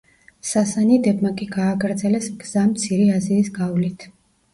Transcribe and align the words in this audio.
სასანიდებმა 0.51 1.31
კი 1.41 1.47
გააგრძელეს 1.55 2.29
გზა 2.45 2.63
მცირე 2.71 3.05
აზიის 3.19 3.53
გავლით. 3.59 4.09